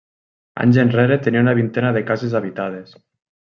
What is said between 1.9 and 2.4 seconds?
de cases